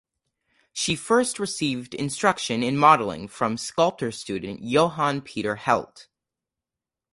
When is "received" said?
1.37-1.93